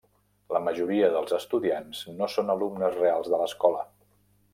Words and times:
La 0.55 0.59
majoria 0.67 1.09
dels 1.15 1.35
estudiants 1.37 1.99
no 2.21 2.29
són 2.37 2.49
alumnes 2.57 2.97
reals 3.03 3.31
de 3.35 3.41
l'escola. 3.43 3.85